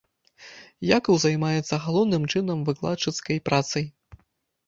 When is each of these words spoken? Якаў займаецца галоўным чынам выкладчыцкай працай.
Якаў 0.97 1.15
займаецца 1.23 1.75
галоўным 1.83 2.25
чынам 2.35 2.63
выкладчыцкай 2.69 3.37
працай. 3.51 3.85